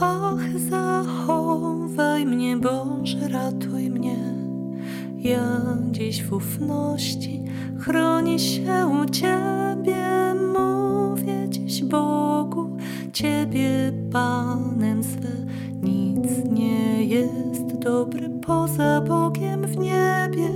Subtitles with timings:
[0.00, 4.16] Ach, zachowaj mnie, Boże, ratuj mnie.
[5.16, 7.44] Ja dziś w ufności
[7.78, 10.34] chroni się u Ciebie.
[10.58, 12.76] Mówię dziś Bogu,
[13.12, 15.46] Ciebie Panem swe.
[15.82, 20.48] Nic nie jest dobre poza Bogiem w niebie.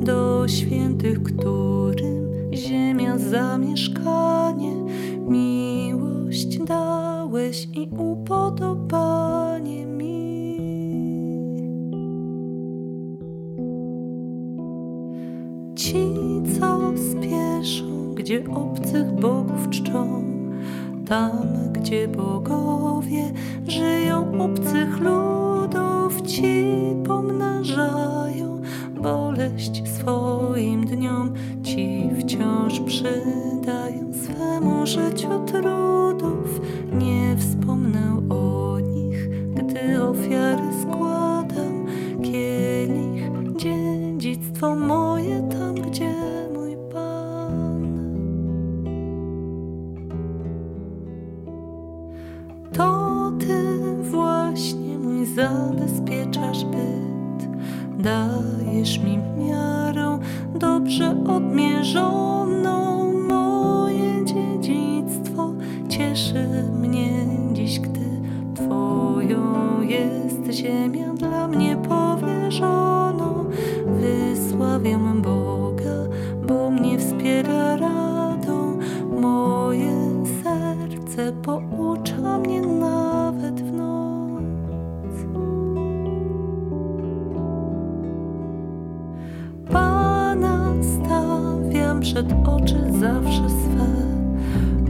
[0.00, 4.74] Do świętych, którym ziemia zamieszkanie,
[5.28, 6.58] miłość
[7.30, 10.56] dałeś i upodobanie mi.
[15.76, 16.06] Ci,
[16.58, 20.24] co spieszą, gdzie obcych bogów czczą,
[21.06, 21.32] tam,
[21.72, 23.32] gdzie bogowie
[23.68, 26.64] żyją obcych ludów, ci
[27.06, 28.60] pomnażają
[29.02, 31.34] boleść swoim dniom,
[32.70, 36.60] wciąż przydają swemu życiu trudów.
[36.92, 41.86] Nie wspomnę o nich, gdy ofiary składam.
[42.22, 46.14] Kielich, dziedzictwo moje tam, gdzie
[46.54, 47.82] mój Pan.
[52.72, 56.99] To Ty właśnie mój zabezpieczasz byt.
[58.02, 60.18] Dajesz mi miarę
[60.54, 63.12] dobrze odmierzoną.
[63.28, 65.52] Moje dziedzictwo
[65.88, 66.48] cieszy
[66.80, 67.10] mnie
[67.52, 68.00] dziś, gdy
[68.54, 69.42] Twoją
[69.82, 73.44] jest ziemia dla mnie powierzoną.
[73.86, 75.09] Wysławiam
[92.10, 93.86] przed oczy zawsze swe.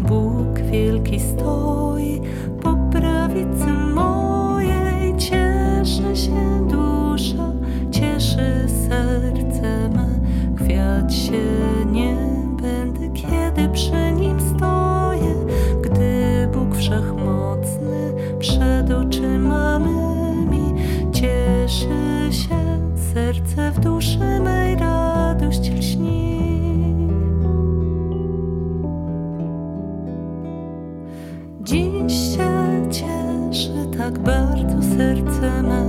[0.08, 2.20] Bóg wielki stoi
[2.62, 5.16] po prawicy mojej.
[5.18, 7.52] Cieszy się dusza,
[32.10, 35.84] się cieszy tak bardzo serce me.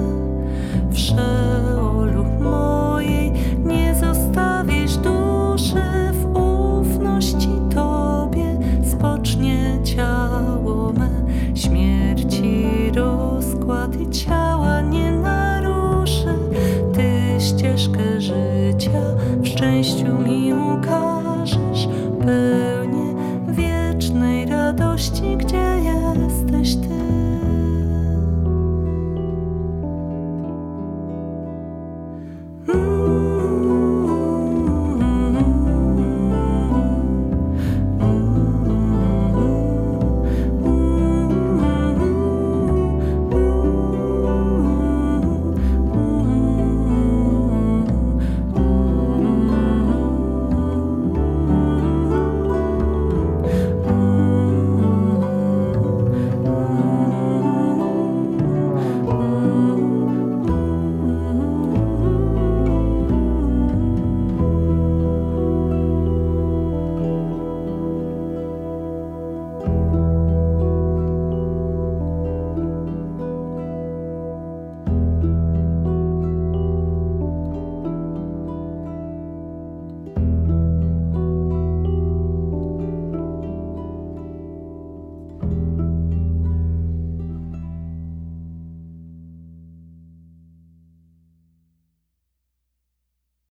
[0.93, 3.31] Przeolub mojej
[3.65, 5.83] nie zostawisz duszy
[6.13, 8.59] W ufności Tobie.
[8.91, 11.09] Spocznie ciało me
[11.55, 12.65] Śmierci
[12.95, 16.33] rozkład i ciała nie naruszy.
[16.93, 20.40] Ty ścieżkę życia w szczęściu mi
[25.01, 25.81] miłości, gdzie
[26.21, 26.90] jesteś ty.